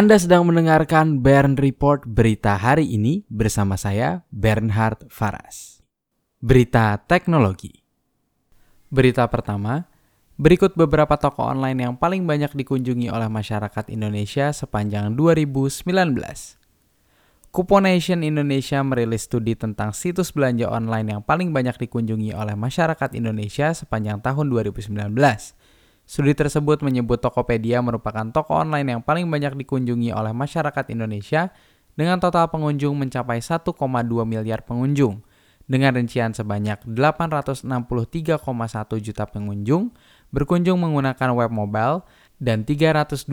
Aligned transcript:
Anda 0.00 0.16
sedang 0.16 0.48
mendengarkan 0.48 1.20
Bern 1.20 1.60
Report 1.60 2.08
berita 2.08 2.56
hari 2.56 2.88
ini 2.88 3.28
bersama 3.28 3.76
saya 3.76 4.24
Bernhard 4.32 5.04
Faras. 5.12 5.84
Berita 6.40 6.96
teknologi. 7.04 7.84
Berita 8.88 9.28
pertama, 9.28 9.92
berikut 10.40 10.72
beberapa 10.72 11.20
toko 11.20 11.44
online 11.44 11.84
yang 11.84 12.00
paling 12.00 12.24
banyak 12.24 12.48
dikunjungi 12.48 13.12
oleh 13.12 13.28
masyarakat 13.28 13.92
Indonesia 13.92 14.56
sepanjang 14.56 15.12
2019. 15.20 15.84
Kuponation 17.52 18.24
Indonesia 18.24 18.80
merilis 18.80 19.28
studi 19.28 19.52
tentang 19.52 19.92
situs 19.92 20.32
belanja 20.32 20.64
online 20.72 21.12
yang 21.12 21.20
paling 21.20 21.52
banyak 21.52 21.76
dikunjungi 21.76 22.32
oleh 22.32 22.56
masyarakat 22.56 23.12
Indonesia 23.12 23.76
sepanjang 23.76 24.24
tahun 24.24 24.48
2019. 24.48 24.96
Studi 26.10 26.34
tersebut 26.34 26.82
menyebut 26.82 27.22
Tokopedia 27.22 27.78
merupakan 27.78 28.26
toko 28.34 28.58
online 28.58 28.98
yang 28.98 29.02
paling 29.06 29.30
banyak 29.30 29.54
dikunjungi 29.62 30.10
oleh 30.10 30.34
masyarakat 30.34 30.90
Indonesia 30.90 31.54
dengan 31.94 32.18
total 32.18 32.50
pengunjung 32.50 32.98
mencapai 32.98 33.38
1,2 33.38 33.70
miliar 34.26 34.66
pengunjung. 34.66 35.22
Dengan 35.70 35.94
rincian 35.94 36.34
sebanyak 36.34 36.82
863,1 36.82 38.42
juta 38.98 39.22
pengunjung 39.30 39.94
berkunjung 40.34 40.82
menggunakan 40.82 41.30
web 41.30 41.54
mobile 41.54 42.02
dan 42.42 42.66
329,8 42.66 43.30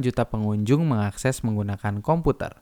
juta 0.00 0.24
pengunjung 0.24 0.80
mengakses 0.88 1.44
menggunakan 1.44 2.00
komputer. 2.00 2.56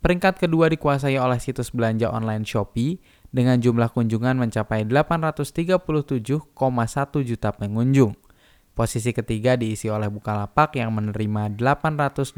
Peringkat 0.00 0.40
kedua 0.40 0.72
dikuasai 0.72 1.20
oleh 1.20 1.36
situs 1.36 1.68
belanja 1.68 2.08
online 2.08 2.48
Shopee 2.48 2.96
dengan 3.36 3.60
jumlah 3.60 3.92
kunjungan 3.92 4.40
mencapai 4.40 4.88
837,1 4.88 6.56
juta 7.20 7.52
pengunjung. 7.52 8.16
Posisi 8.72 9.12
ketiga 9.12 9.56
diisi 9.60 9.92
oleh 9.92 10.08
Bukalapak 10.08 10.76
yang 10.76 10.92
menerima 10.96 11.52
823,5 11.60 12.32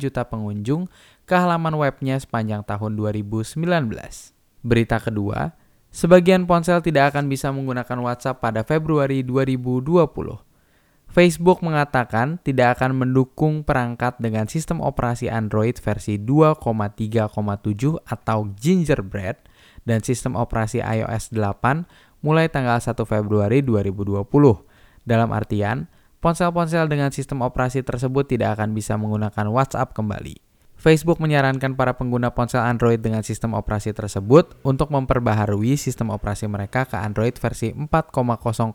juta 0.00 0.22
pengunjung 0.24 0.88
ke 1.28 1.34
halaman 1.36 1.76
webnya 1.76 2.16
sepanjang 2.16 2.64
tahun 2.64 2.96
2019. 2.96 3.60
Berita 4.60 4.96
kedua, 5.00 5.56
sebagian 5.92 6.44
ponsel 6.48 6.80
tidak 6.84 7.16
akan 7.16 7.28
bisa 7.28 7.52
menggunakan 7.52 7.96
WhatsApp 8.00 8.40
pada 8.44 8.60
Februari 8.64 9.24
2020. 9.24 10.40
Facebook 11.10 11.58
mengatakan 11.66 12.38
tidak 12.46 12.78
akan 12.78 13.02
mendukung 13.02 13.66
perangkat 13.66 14.14
dengan 14.22 14.46
sistem 14.46 14.78
operasi 14.78 15.26
Android 15.26 15.74
versi 15.82 16.22
2,3,7 16.22 17.98
atau 18.06 18.38
Gingerbread 18.54 19.49
dan 19.90 20.06
sistem 20.06 20.38
operasi 20.38 20.78
iOS 20.78 21.34
8 21.34 22.22
mulai 22.22 22.46
tanggal 22.46 22.78
1 22.78 22.94
Februari 23.02 23.66
2020. 23.66 24.22
Dalam 25.02 25.34
artian, 25.34 25.90
ponsel-ponsel 26.22 26.86
dengan 26.86 27.10
sistem 27.10 27.42
operasi 27.42 27.82
tersebut 27.82 28.30
tidak 28.30 28.54
akan 28.60 28.70
bisa 28.70 28.94
menggunakan 28.94 29.50
WhatsApp 29.50 29.90
kembali. 29.90 30.38
Facebook 30.80 31.20
menyarankan 31.20 31.76
para 31.76 31.92
pengguna 31.92 32.32
ponsel 32.32 32.64
Android 32.64 32.96
dengan 33.04 33.20
sistem 33.20 33.52
operasi 33.52 33.92
tersebut 33.92 34.56
untuk 34.64 34.88
memperbaharui 34.88 35.76
sistem 35.76 36.08
operasi 36.08 36.48
mereka 36.48 36.88
ke 36.88 36.96
Android 36.96 37.36
versi 37.36 37.68
4.0,3 37.76 38.72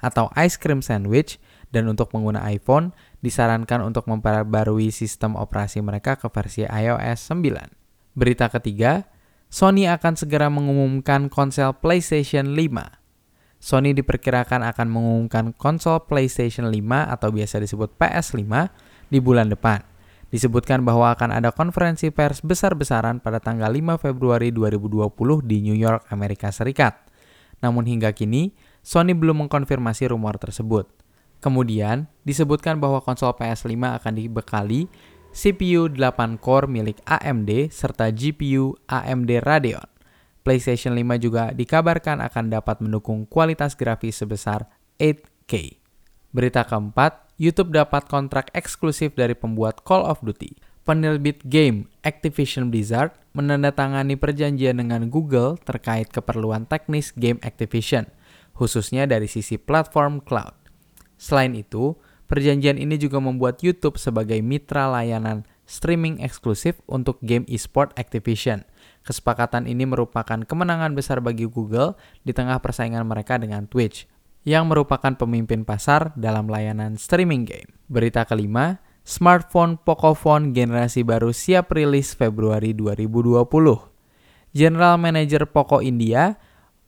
atau 0.00 0.32
Ice 0.40 0.56
Cream 0.56 0.80
Sandwich 0.80 1.36
dan 1.68 1.92
untuk 1.92 2.08
pengguna 2.08 2.40
iPhone 2.48 2.96
disarankan 3.20 3.84
untuk 3.84 4.08
memperbarui 4.08 4.88
sistem 4.88 5.36
operasi 5.36 5.84
mereka 5.84 6.16
ke 6.16 6.24
versi 6.32 6.64
iOS 6.64 7.36
9. 7.36 8.16
Berita 8.16 8.48
ketiga, 8.48 9.04
Sony 9.54 9.86
akan 9.86 10.18
segera 10.18 10.50
mengumumkan 10.50 11.30
konsol 11.30 11.78
PlayStation 11.78 12.58
5. 12.58 12.58
Sony 13.62 13.94
diperkirakan 13.94 14.66
akan 14.66 14.90
mengumumkan 14.90 15.54
konsol 15.54 16.02
PlayStation 16.10 16.66
5 16.66 16.74
atau 16.90 17.30
biasa 17.30 17.62
disebut 17.62 17.94
PS5 17.94 18.42
di 19.14 19.22
bulan 19.22 19.46
depan. 19.46 19.78
Disebutkan 20.34 20.82
bahwa 20.82 21.14
akan 21.14 21.38
ada 21.38 21.54
konferensi 21.54 22.10
pers 22.10 22.42
besar-besaran 22.42 23.22
pada 23.22 23.38
tanggal 23.38 23.70
5 23.70 23.94
Februari 24.02 24.50
2020 24.50 25.14
di 25.46 25.62
New 25.62 25.78
York, 25.78 26.10
Amerika 26.10 26.50
Serikat. 26.50 26.98
Namun 27.62 27.86
hingga 27.86 28.10
kini, 28.10 28.50
Sony 28.82 29.14
belum 29.14 29.46
mengkonfirmasi 29.46 30.10
rumor 30.10 30.34
tersebut. 30.34 30.90
Kemudian, 31.38 32.10
disebutkan 32.26 32.82
bahwa 32.82 32.98
konsol 33.06 33.30
PS5 33.38 34.02
akan 34.02 34.18
dibekali 34.18 34.90
CPU 35.34 35.90
8 35.90 36.38
core 36.38 36.70
milik 36.70 37.02
AMD 37.10 37.74
serta 37.74 38.14
GPU 38.14 38.78
AMD 38.86 39.42
Radeon. 39.42 39.82
PlayStation 40.46 40.94
5 40.94 41.18
juga 41.18 41.50
dikabarkan 41.50 42.22
akan 42.22 42.54
dapat 42.54 42.78
mendukung 42.78 43.26
kualitas 43.26 43.74
grafis 43.74 44.22
sebesar 44.22 44.70
8K. 45.02 45.82
Berita 46.30 46.62
keempat, 46.62 47.34
YouTube 47.34 47.74
dapat 47.74 48.06
kontrak 48.06 48.54
eksklusif 48.54 49.18
dari 49.18 49.34
pembuat 49.34 49.82
Call 49.82 50.06
of 50.06 50.22
Duty. 50.22 50.54
Penerbit 50.86 51.42
game 51.50 51.90
Activision 52.06 52.70
Blizzard 52.70 53.18
menandatangani 53.34 54.14
perjanjian 54.14 54.78
dengan 54.78 55.10
Google 55.10 55.58
terkait 55.58 56.14
keperluan 56.14 56.70
teknis 56.70 57.10
game 57.10 57.42
Activision, 57.42 58.06
khususnya 58.54 59.10
dari 59.10 59.26
sisi 59.26 59.58
platform 59.58 60.22
cloud. 60.22 60.54
Selain 61.18 61.58
itu, 61.58 61.98
perjanjian 62.26 62.80
ini 62.80 62.96
juga 62.96 63.20
membuat 63.20 63.60
YouTube 63.60 63.96
sebagai 64.00 64.40
mitra 64.40 64.88
layanan 64.90 65.44
streaming 65.64 66.20
eksklusif 66.20 66.80
untuk 66.84 67.20
game 67.24 67.44
esport 67.48 67.92
Activision. 67.96 68.64
Kesepakatan 69.04 69.68
ini 69.68 69.84
merupakan 69.84 70.40
kemenangan 70.44 70.96
besar 70.96 71.20
bagi 71.20 71.44
Google 71.44 71.96
di 72.24 72.32
tengah 72.32 72.60
persaingan 72.60 73.04
mereka 73.04 73.36
dengan 73.36 73.68
Twitch 73.68 74.08
yang 74.44 74.68
merupakan 74.68 75.16
pemimpin 75.16 75.64
pasar 75.64 76.12
dalam 76.16 76.48
layanan 76.48 77.00
streaming 77.00 77.48
game. 77.48 77.68
Berita 77.88 78.28
kelima, 78.28 78.80
smartphone 79.04 79.80
Pocophone 79.80 80.52
generasi 80.52 81.04
baru 81.04 81.32
siap 81.32 81.72
rilis 81.72 82.12
Februari 82.12 82.76
2020. 82.76 83.44
General 84.54 84.94
Manager 85.00 85.50
Poco 85.50 85.82
India, 85.82 86.38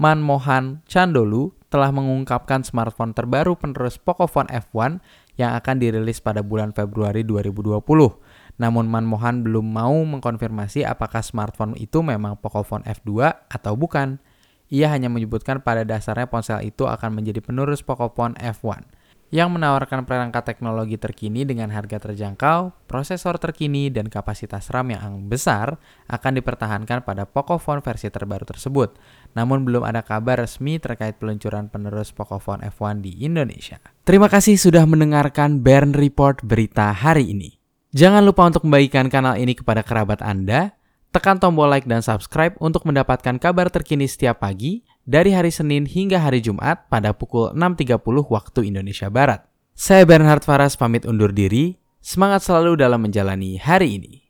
Manmohan 0.00 0.80
Chandolu, 0.88 1.52
telah 1.72 1.88
mengungkapkan 1.88 2.60
smartphone 2.64 3.16
terbaru 3.16 3.56
penerus 3.56 3.96
Pocophone 3.96 4.48
F1 4.52 5.00
yang 5.40 5.56
akan 5.56 5.80
dirilis 5.80 6.20
pada 6.20 6.44
bulan 6.44 6.76
Februari 6.76 7.24
2020. 7.24 7.80
Namun 8.60 8.84
Manmohan 8.92 9.40
belum 9.40 9.64
mau 9.72 9.96
mengkonfirmasi 10.04 10.84
apakah 10.84 11.24
smartphone 11.24 11.72
itu 11.80 12.04
memang 12.04 12.36
Pocophone 12.36 12.84
F2 12.84 13.32
atau 13.48 13.72
bukan. 13.72 14.20
Ia 14.72 14.88
hanya 14.88 15.12
menyebutkan 15.12 15.60
pada 15.60 15.84
dasarnya 15.84 16.28
ponsel 16.28 16.64
itu 16.64 16.88
akan 16.88 17.12
menjadi 17.12 17.44
penerus 17.44 17.84
Pocophone 17.84 18.36
F1 18.40 18.84
yang 19.32 19.48
menawarkan 19.48 20.04
perangkat 20.04 20.44
teknologi 20.44 21.00
terkini 21.00 21.48
dengan 21.48 21.72
harga 21.72 21.96
terjangkau, 21.96 22.84
prosesor 22.84 23.40
terkini, 23.40 23.88
dan 23.88 24.12
kapasitas 24.12 24.68
RAM 24.68 24.92
yang 24.92 25.24
besar 25.24 25.80
akan 26.12 26.36
dipertahankan 26.36 27.00
pada 27.00 27.24
Pocophone 27.24 27.80
versi 27.80 28.12
terbaru 28.12 28.44
tersebut. 28.44 29.00
Namun 29.32 29.64
belum 29.64 29.88
ada 29.88 30.04
kabar 30.04 30.36
resmi 30.36 30.76
terkait 30.76 31.16
peluncuran 31.16 31.72
penerus 31.72 32.12
Pocophone 32.12 32.60
F1 32.68 33.00
di 33.00 33.24
Indonesia. 33.24 33.80
Terima 34.04 34.28
kasih 34.28 34.60
sudah 34.60 34.84
mendengarkan 34.84 35.64
Bern 35.64 35.96
Report 35.96 36.44
berita 36.44 36.92
hari 36.92 37.32
ini. 37.32 37.56
Jangan 37.96 38.20
lupa 38.20 38.44
untuk 38.44 38.68
membagikan 38.68 39.08
kanal 39.08 39.40
ini 39.40 39.56
kepada 39.56 39.80
kerabat 39.80 40.20
Anda, 40.20 40.76
Tekan 41.12 41.36
tombol 41.36 41.68
like 41.68 41.84
dan 41.84 42.00
subscribe 42.00 42.56
untuk 42.56 42.88
mendapatkan 42.88 43.36
kabar 43.36 43.68
terkini 43.68 44.08
setiap 44.08 44.40
pagi 44.40 44.80
dari 45.02 45.34
hari 45.34 45.50
Senin 45.50 45.84
hingga 45.84 46.22
hari 46.22 46.38
Jumat 46.38 46.86
pada 46.86 47.10
pukul 47.10 47.50
6.30 47.52 47.98
waktu 48.30 48.60
Indonesia 48.70 49.10
Barat. 49.10 49.42
Saya 49.74 50.06
Bernhard 50.06 50.46
Faras 50.46 50.78
pamit 50.78 51.02
undur 51.02 51.34
diri. 51.34 51.78
Semangat 52.02 52.42
selalu 52.42 52.78
dalam 52.78 53.02
menjalani 53.02 53.58
hari 53.62 53.98
ini. 53.98 54.21